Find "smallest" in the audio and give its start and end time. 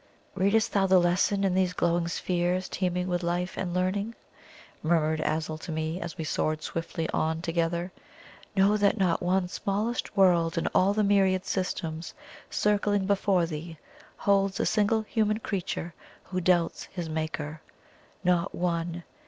9.47-10.17